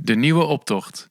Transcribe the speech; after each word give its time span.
De 0.00 0.14
nieuwe 0.14 0.44
optocht. 0.44 1.10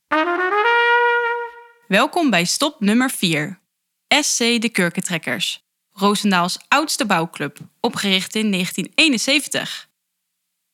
Welkom 1.88 2.30
bij 2.30 2.46
stop 2.46 2.80
nummer 2.80 3.10
4. 3.10 3.60
SC 4.08 4.38
de 4.38 4.70
Kurkentrekkers. 4.70 5.66
Roosendaals 5.92 6.58
oudste 6.68 7.06
bouwclub, 7.06 7.58
opgericht 7.80 8.36
in 8.36 8.52
1971. 8.52 9.90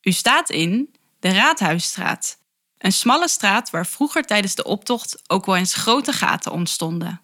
U 0.01 0.11
staat 0.11 0.49
in 0.49 0.95
de 1.19 1.29
Raadhuisstraat. 1.29 2.37
Een 2.77 2.91
smalle 2.91 3.27
straat 3.27 3.69
waar 3.69 3.87
vroeger 3.87 4.23
tijdens 4.23 4.55
de 4.55 4.63
optocht 4.63 5.21
ook 5.27 5.45
wel 5.45 5.55
eens 5.55 5.73
grote 5.73 6.13
gaten 6.13 6.51
ontstonden. 6.51 7.21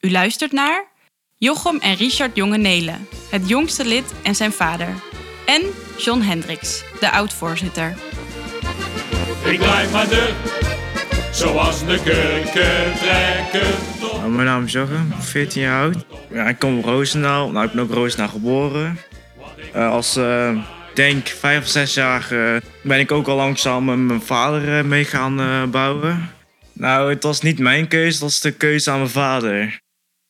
U 0.00 0.10
luistert 0.10 0.52
naar 0.52 0.88
Jochem 1.36 1.78
en 1.78 1.94
Richard 1.94 2.36
Jonge-Nelen, 2.36 3.08
het 3.30 3.48
jongste 3.48 3.84
lid 3.84 4.12
en 4.22 4.34
zijn 4.34 4.52
vader. 4.52 5.02
En 5.46 5.62
John 5.98 6.20
Hendricks, 6.20 6.84
de 7.00 7.10
oud-voorzitter. 7.10 8.09
Ik 9.44 9.58
blijf 9.58 9.92
maar 9.92 10.08
de, 10.08 10.34
zoals 11.32 11.86
de 11.86 12.00
kurkentrekker. 12.04 13.74
Nou, 14.00 14.30
mijn 14.30 14.46
naam 14.46 14.64
is 14.64 14.72
Jochem, 14.72 15.12
14 15.18 15.62
jaar 15.62 15.82
oud. 15.82 16.04
Ja, 16.30 16.48
ik 16.48 16.58
kom 16.58 16.78
op 16.78 16.84
Roosendaal. 16.84 17.50
Nou, 17.50 17.66
ik 17.66 17.72
ben 17.72 17.84
op 17.84 17.90
Roosendaal 17.90 18.28
geboren. 18.28 18.98
Eh, 19.72 19.90
als, 19.90 20.16
eh, 20.16 20.64
denk, 20.94 21.28
vijf 21.28 21.62
of 21.62 21.68
zes 21.68 21.94
jaar 21.94 22.32
eh, 22.32 22.56
ben 22.82 22.98
ik 22.98 23.12
ook 23.12 23.26
al 23.26 23.36
langzaam 23.36 23.84
met 23.84 23.98
mijn 23.98 24.22
vader 24.22 24.86
mee 24.86 25.04
gaan 25.04 25.70
bouwen. 25.70 26.30
Nou, 26.72 27.10
het 27.10 27.22
was 27.22 27.40
niet 27.40 27.58
mijn 27.58 27.88
keuze, 27.88 28.12
het 28.12 28.20
was 28.20 28.40
de 28.40 28.52
keuze 28.52 28.90
aan 28.90 28.98
mijn 28.98 29.10
vader. 29.10 29.80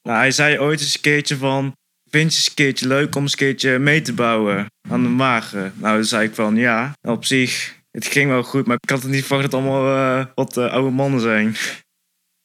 Nou, 0.03 0.19
hij 0.19 0.31
zei 0.31 0.59
ooit 0.59 0.81
eens 0.81 0.95
een 0.95 1.01
keertje 1.01 1.37
van... 1.37 1.75
Vind 2.11 2.35
je 2.35 2.49
een 2.49 2.55
keertje 2.55 2.87
leuk 2.87 3.15
om 3.17 3.23
een 3.23 3.31
keertje 3.31 3.79
mee 3.79 4.03
te 4.03 4.13
bouwen 4.13 4.67
aan 4.89 5.03
de 5.03 5.17
wagen? 5.17 5.73
Nou, 5.77 5.95
toen 5.95 6.05
zei 6.05 6.27
ik 6.27 6.35
van 6.35 6.57
ja, 6.57 6.93
op 7.03 7.25
zich, 7.25 7.80
het 7.91 8.07
ging 8.07 8.31
wel 8.31 8.43
goed, 8.43 8.67
maar 8.67 8.79
ik 8.81 8.91
had 8.91 9.03
het 9.03 9.11
niet 9.11 9.25
verwacht 9.25 9.51
dat 9.51 9.61
het 9.61 9.71
allemaal 9.71 9.97
eh, 9.97 10.27
wat 10.35 10.57
eh, 10.57 10.73
oude 10.73 10.91
mannen 10.91 11.21
zijn. 11.21 11.57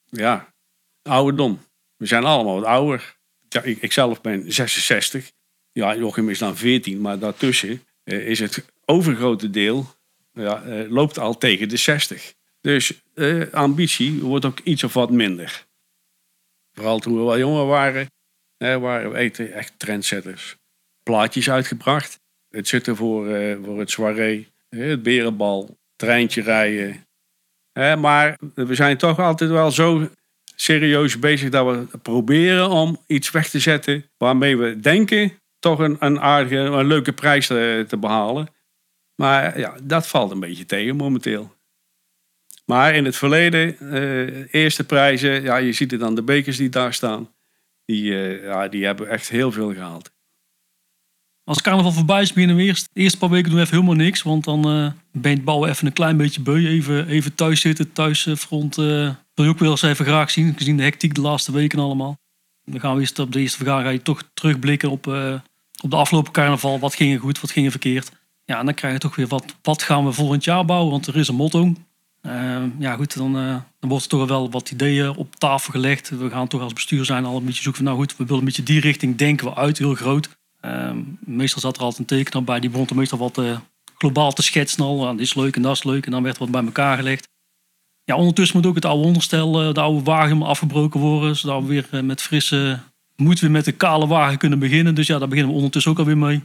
Ja, 0.06 0.54
ouderdom. 1.02 1.60
We 1.96 2.06
zijn 2.06 2.24
allemaal 2.24 2.56
wat 2.56 2.66
ouder. 2.66 3.18
Ja, 3.50 3.62
ik, 3.62 3.92
zelf 3.92 4.22
ben 4.22 4.54
66. 4.54 5.32
Ja, 5.72 5.96
Jochem 5.96 6.30
is 6.30 6.40
dan 6.40 6.58
14, 6.58 7.02
maar 7.02 7.20
daartussen 7.20 7.84
eh, 8.04 8.28
is 8.28 8.40
het 8.40 8.66
overgrote 8.86 9.50
deel 9.50 9.94
ja, 10.34 10.86
loopt 10.90 11.20
al 11.20 11.38
tegen 11.38 11.70
de 11.70 11.78
60. 11.78 12.34
Dus 12.62 13.02
ambitie 13.52 14.22
wordt 14.22 14.46
ook 14.46 14.60
iets 14.60 14.84
of 14.84 14.94
wat 14.94 15.12
minder. 15.12 15.66
Vooral 16.74 17.00
toen 17.00 17.18
we 17.18 17.24
wel 17.24 17.38
jonger 17.38 17.66
waren, 17.66 18.12
waren 18.58 19.12
we 19.12 19.52
echt, 19.52 19.80
trendsetters. 19.80 20.56
Plaatjes 21.04 21.50
uitgebracht. 21.50 22.20
Het 22.50 22.68
zitten 22.68 22.96
voor, 22.96 23.26
voor 23.64 23.80
het 23.80 23.90
soirée, 23.90 24.48
het 24.76 25.04
berenbal, 25.04 25.78
treintje 25.96 26.42
rijden. 26.42 27.04
Maar 28.00 28.38
we 28.56 28.76
zijn 28.76 28.98
toch 28.98 29.20
altijd 29.20 29.50
wel 29.50 29.72
zo 29.72 30.10
serieus 30.56 31.20
bezig 31.20 31.50
dat 31.50 31.66
we 31.66 31.98
proberen 31.98 32.70
om 32.70 33.04
iets 33.08 33.32
weg 33.32 33.50
te 33.50 33.60
zetten 33.60 34.06
waarmee 34.18 34.58
we 34.58 34.80
denken 34.80 35.40
toch 35.60 35.80
een, 35.80 35.98
een 36.00 36.20
aardige, 36.20 36.56
een 36.56 36.88
leuke 36.88 37.14
prijs 37.14 37.48
te, 37.48 37.98
behalen. 38.00 38.48
Maar 39.16 39.60
ja, 39.60 39.76
dat 39.84 40.08
valt 40.08 40.32
een 40.32 40.40
beetje 40.40 40.66
tegen 40.66 40.96
momenteel. 40.96 41.54
Maar 42.66 42.96
in 42.96 43.06
het 43.06 43.16
verleden, 43.16 43.80
eh, 43.80 44.54
eerste 44.54 44.84
prijzen, 44.84 45.42
ja, 45.42 45.58
je 45.58 45.72
ziet 45.72 45.92
het 45.92 46.04
aan 46.04 46.16
de 46.16 46.24
bekers 46.24 46.58
die 46.58 46.70
daar 46.70 46.94
staan. 46.94 47.34
Die, 47.86 48.14
eh, 48.14 48.44
ja, 48.44 48.68
die 48.68 48.86
hebben 48.86 49.10
echt 49.10 49.30
heel 49.30 49.52
veel 49.52 49.74
gehaald. 49.74 50.14
Als 51.46 51.62
carnaval 51.62 51.92
voorbij 51.92 52.22
is, 52.22 52.34
beginnen 52.34 52.56
we 52.58 52.64
eerst. 52.64 52.90
De 52.94 53.02
eerste 53.02 53.18
paar 53.18 53.30
weken 53.30 53.50
doen 53.50 53.56
we 53.56 53.62
even 53.62 53.76
helemaal 53.76 54.06
niks. 54.06 54.22
Want 54.22 54.44
dan 54.44 54.58
eh, 54.58 54.92
ben 55.12 55.32
je 55.32 55.38
het 55.38 55.46
bouwen 55.46 55.70
even 55.70 55.88
een 55.88 55.94
klein 55.94 56.18
beetje 56.18 56.42
beu. 56.42 56.68
Even, 56.68 57.08
even 57.08 57.36
thuis 57.36 57.62
zitten, 57.62 57.92
thuisfront. 57.92 58.78
eh 58.78 59.10
wil 59.36 59.46
je 59.46 59.52
ook 59.52 59.60
wel 59.60 59.72
eens 59.72 59.82
even 59.82 60.06
graag 60.06 60.32
zien. 60.32 60.54
Gezien 60.58 60.78
de 60.78 60.84
hectiek 60.84 61.16
de 61.16 61.22
laatste 61.22 61.52
weken 61.52 61.80
allemaal. 61.80 62.18
Dan 62.66 62.80
gaan 62.80 62.96
we 62.96 63.02
eerst 63.02 63.20
op 63.20 63.32
de 63.32 63.40
eerste 63.40 63.58
vergadering 63.58 64.04
toch 64.04 64.24
terugblikken 64.34 64.90
op, 64.90 65.08
eh, 65.08 65.34
op 65.82 65.90
de 65.90 65.96
afgelopen 65.96 66.32
carnaval. 66.32 66.80
Wat 66.80 66.96
ging 66.96 67.14
er 67.14 67.20
goed, 67.20 67.40
wat 67.42 67.52
ging 67.52 67.66
er 67.66 67.72
verkeerd. 67.72 68.12
Ja, 68.46 68.60
en 68.60 68.66
dan 68.66 68.74
krijg 68.74 68.94
je 68.94 69.00
toch 69.00 69.16
weer 69.16 69.28
wat, 69.28 69.56
wat 69.62 69.84
gaan 69.84 70.06
we 70.06 70.12
volgend 70.12 70.44
jaar 70.44 70.66
bouwen. 70.66 70.92
Want 70.92 71.08
er 71.08 71.16
is 71.16 71.28
een 71.28 71.36
motto. 71.36 71.74
Eh, 72.22 72.64
ja 72.80 72.96
goed, 72.96 73.18
dan, 73.18 73.38
eh, 73.38 73.56
dan 73.80 73.90
wordt 73.90 74.04
er 74.04 74.10
toch 74.10 74.28
wel 74.28 74.52
wat 74.52 74.72
ideeën 74.72 75.16
op 75.16 75.36
tafel 75.36 75.72
gelegd. 75.72 76.10
We 76.10 76.30
gaan 76.30 76.48
toch 76.48 76.62
als 76.62 76.74
bestuur 76.74 77.06
zijn 77.06 77.26
al 77.26 77.38
een 77.38 77.46
beetje 77.46 77.62
zoeken 77.62 77.84
van... 77.84 77.92
nou 77.92 78.04
goed, 78.04 78.18
we 78.18 78.24
willen 78.24 78.40
een 78.40 78.46
beetje 78.46 78.64
die 78.64 78.80
richting 78.80 79.16
denken 79.16 79.48
we 79.48 79.56
uit, 79.56 79.78
heel 79.78 79.96
groot. 79.96 80.30
Ehm, 80.66 80.98
meestal 81.20 81.62
zat 81.62 81.78
er 81.78 81.84
altijd 81.84 82.00
een 82.00 82.18
tekenaar 82.18 82.44
bij. 82.44 82.60
Die 82.60 82.70
begon 82.70 82.88
meestal 82.94 83.18
wat 83.18 83.38
eh, 83.38 83.58
globaal 83.98 84.34
te 84.34 84.42
schetsen 84.42 84.84
al. 84.84 85.12
Dit 85.12 85.20
is 85.20 85.36
leuk 85.36 85.56
en 85.56 85.62
dat 85.62 85.76
is 85.76 85.84
leuk. 85.84 86.06
En 86.06 86.12
dan 86.12 86.24
werd 86.24 86.38
wat 86.38 86.52
bij 86.52 86.64
elkaar 86.64 86.98
gelegd. 86.98 87.28
Ja, 88.04 88.16
ondertussen 88.16 88.58
moet 88.58 88.66
ook 88.66 88.76
het 88.76 88.86
oude 88.86 89.06
onderstel, 89.06 89.62
eh, 89.62 89.74
de 89.74 89.82
oude 89.82 90.04
wagen 90.04 90.42
afgebroken 90.42 91.00
worden. 91.00 91.36
Zodat 91.36 91.62
we 91.62 91.68
weer 91.68 91.88
eh, 91.92 92.02
met 92.02 92.22
frisse 92.22 92.80
moed 93.16 93.40
weer 93.40 93.52
met 93.52 93.66
de 93.66 93.72
kale 93.72 94.08
wagen 94.08 94.38
kunnen 94.38 94.60
beginnen. 94.60 94.96
Dus 94.96 95.08
ja, 95.08 95.18
daar 95.18 95.28
beginnen 95.28 95.52
we 95.52 95.58
ondertussen 95.58 95.92
ook 95.92 96.00
alweer 96.00 96.18
mee. 96.18 96.42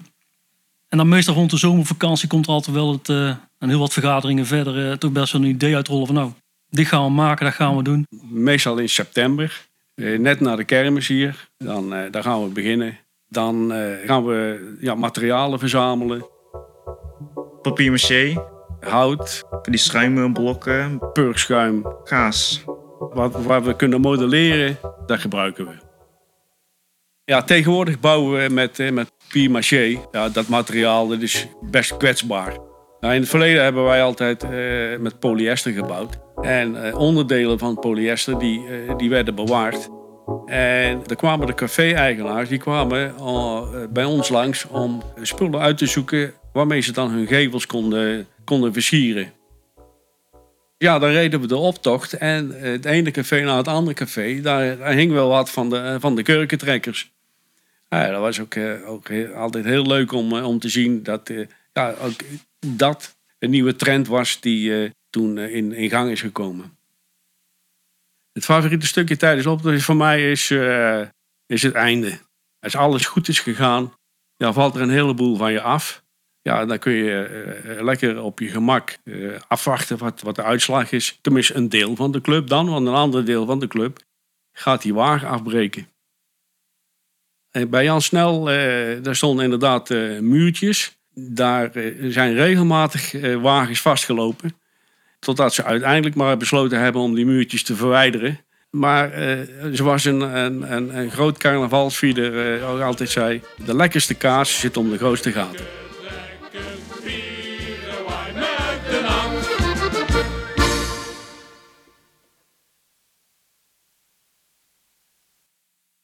En 0.88 0.98
dan 0.98 1.08
meestal 1.08 1.34
rond 1.34 1.50
de 1.50 1.56
zomervakantie 1.56 2.28
komt 2.28 2.46
er 2.46 2.52
altijd 2.52 2.76
wel 2.76 2.92
het, 2.92 3.08
en 3.58 3.68
heel 3.68 3.78
wat 3.78 3.92
vergaderingen 3.92 4.46
verder. 4.46 4.98
toch 4.98 5.12
best 5.12 5.32
wel 5.32 5.42
een 5.42 5.48
idee 5.48 5.74
uitrollen 5.74 6.06
van 6.06 6.14
nou, 6.14 6.32
dit 6.68 6.86
gaan 6.86 7.04
we 7.04 7.10
maken, 7.10 7.44
dat 7.44 7.54
gaan 7.54 7.76
we 7.76 7.82
doen. 7.82 8.06
Meestal 8.30 8.78
in 8.78 8.88
september, 8.88 9.66
net 9.94 10.40
na 10.40 10.56
de 10.56 10.64
kermis 10.64 11.08
hier. 11.08 11.48
Dan, 11.58 11.94
dan 12.10 12.22
gaan 12.22 12.42
we 12.42 12.48
beginnen. 12.48 12.98
Dan 13.30 13.72
eh, 13.72 14.06
gaan 14.06 14.24
we 14.24 14.76
ja, 14.80 14.94
materialen 14.94 15.58
verzamelen. 15.58 16.26
Papier 17.62 17.90
maché, 17.90 18.44
Hout, 18.80 19.44
die 19.62 19.78
schuimblokken, 19.78 20.98
purkschuim, 21.12 21.84
gaas. 22.04 22.64
wat, 22.98 23.44
waar 23.44 23.62
we 23.62 23.76
kunnen 23.76 24.00
modelleren, 24.00 24.78
dat 25.06 25.18
gebruiken 25.18 25.66
we. 25.66 25.72
Ja, 27.24 27.42
tegenwoordig 27.42 28.00
bouwen 28.00 28.42
we 28.42 28.54
met, 28.54 28.78
eh, 28.78 28.92
met 28.92 29.12
papier 29.18 29.50
maché. 29.50 29.98
Ja, 30.10 30.28
dat 30.28 30.48
materiaal 30.48 31.08
dat 31.08 31.20
is 31.20 31.46
best 31.60 31.96
kwetsbaar. 31.96 32.58
Nou, 33.00 33.14
in 33.14 33.20
het 33.20 33.30
verleden 33.30 33.62
hebben 33.62 33.84
wij 33.84 34.02
altijd 34.02 34.42
eh, 34.42 34.50
met 34.98 35.18
polyester 35.18 35.72
gebouwd. 35.72 36.18
En 36.40 36.94
onderdelen 36.94 37.58
van 37.58 37.78
polyester 37.78 38.38
die, 38.38 38.62
die 38.96 39.10
werden 39.10 39.34
bewaard. 39.34 39.90
En 40.46 41.06
er 41.06 41.16
kwamen 41.16 41.46
de 41.46 41.54
café-eigenaars 41.54 42.48
die 42.48 42.58
kwamen 42.58 43.14
eh, 43.16 43.62
bij 43.90 44.04
ons 44.04 44.28
langs 44.28 44.66
om 44.66 45.02
spullen 45.22 45.60
uit 45.60 45.78
te 45.78 45.86
zoeken 45.86 46.32
waarmee 46.52 46.80
ze 46.80 46.92
dan 46.92 47.10
hun 47.10 47.26
gevels 47.26 47.66
konden, 47.66 48.26
konden 48.44 48.72
versieren. 48.72 49.32
Ja, 50.78 50.98
dan 50.98 51.10
reden 51.10 51.40
we 51.40 51.46
de 51.46 51.56
optocht 51.56 52.12
en 52.12 52.60
eh, 52.60 52.70
het 52.70 52.84
ene 52.84 53.10
café 53.10 53.40
na 53.40 53.56
het 53.56 53.68
andere 53.68 53.96
café, 53.96 54.40
daar, 54.40 54.92
hing 54.92 55.12
wel 55.12 55.28
wat 55.28 55.50
van 55.50 55.70
de, 55.70 55.76
eh, 55.76 55.96
van 55.98 56.14
de 56.14 56.22
kurkentrekkers. 56.22 57.12
Ja, 57.88 58.10
dat 58.10 58.20
was 58.20 58.40
ook, 58.40 58.56
ook 58.86 59.10
altijd 59.34 59.64
heel 59.64 59.86
leuk 59.86 60.12
om, 60.12 60.32
om 60.32 60.58
te 60.58 60.68
zien 60.68 61.02
dat 61.02 61.32
ja, 61.72 61.94
ook 62.02 62.20
dat 62.66 63.16
een 63.38 63.50
nieuwe 63.50 63.76
trend 63.76 64.08
was 64.08 64.40
die 64.40 64.92
toen 65.10 65.38
in, 65.38 65.72
in 65.72 65.90
gang 65.90 66.10
is 66.10 66.20
gekomen. 66.20 66.78
Het 68.40 68.48
favoriete 68.48 68.86
stukje 68.86 69.16
tijdens 69.16 69.44
de 69.44 69.50
optocht 69.50 69.82
voor 69.82 69.96
mij 69.96 70.30
is, 70.30 70.50
eh, 70.50 71.02
is 71.46 71.62
het 71.62 71.74
einde. 71.74 72.18
Als 72.58 72.76
alles 72.76 73.06
goed 73.06 73.28
is 73.28 73.40
gegaan, 73.40 73.92
ja, 74.36 74.52
valt 74.52 74.74
er 74.74 74.80
een 74.80 74.90
heleboel 74.90 75.36
van 75.36 75.52
je 75.52 75.60
af. 75.60 76.04
Ja, 76.42 76.66
dan 76.66 76.78
kun 76.78 76.92
je 76.92 77.22
eh, 77.22 77.82
lekker 77.82 78.22
op 78.22 78.38
je 78.38 78.48
gemak 78.48 78.96
eh, 79.04 79.38
afwachten 79.48 79.98
wat, 79.98 80.20
wat 80.20 80.34
de 80.34 80.42
uitslag 80.42 80.92
is. 80.92 81.18
Tenminste, 81.20 81.54
een 81.54 81.68
deel 81.68 81.96
van 81.96 82.12
de 82.12 82.20
club 82.20 82.48
dan, 82.48 82.68
want 82.68 82.86
een 82.86 82.94
ander 82.94 83.24
deel 83.24 83.46
van 83.46 83.60
de 83.60 83.68
club 83.68 83.98
gaat 84.52 84.82
die 84.82 84.94
wagen 84.94 85.28
afbreken. 85.28 85.88
En 87.50 87.70
bij 87.70 87.84
Jan 87.84 88.02
Snel, 88.02 88.50
eh, 88.50 89.02
daar 89.02 89.16
stonden 89.16 89.44
inderdaad 89.44 89.90
eh, 89.90 90.18
muurtjes. 90.18 90.98
Daar 91.14 91.70
eh, 91.70 92.10
zijn 92.10 92.34
regelmatig 92.34 93.14
eh, 93.14 93.42
wagens 93.42 93.80
vastgelopen. 93.80 94.59
Totdat 95.20 95.54
ze 95.54 95.64
uiteindelijk 95.64 96.14
maar 96.14 96.36
besloten 96.36 96.80
hebben 96.80 97.02
om 97.02 97.14
die 97.14 97.26
muurtjes 97.26 97.62
te 97.62 97.76
verwijderen. 97.76 98.40
Maar 98.70 99.12
eh, 99.12 99.38
zoals 99.72 100.04
een, 100.04 100.20
een, 100.20 100.72
een, 100.72 100.96
een 100.96 101.10
groot 101.10 101.38
carnavalsvierder 101.38 102.62
ook 102.62 102.80
altijd 102.80 103.10
zei... 103.10 103.42
de 103.64 103.76
lekkerste 103.76 104.14
kaas 104.14 104.60
zit 104.60 104.76
om 104.76 104.90
de 104.90 104.98
grootste 104.98 105.32
gaten. 105.32 105.79